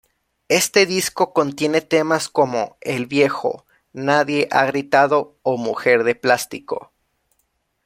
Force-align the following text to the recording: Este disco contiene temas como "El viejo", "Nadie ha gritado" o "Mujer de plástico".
Este 0.49 0.87
disco 0.87 1.31
contiene 1.31 1.79
temas 1.81 2.27
como 2.27 2.75
"El 2.81 3.05
viejo", 3.05 3.67
"Nadie 3.93 4.47
ha 4.49 4.65
gritado" 4.65 5.37
o 5.43 5.57
"Mujer 5.59 6.03
de 6.03 6.15
plástico". 6.15 6.91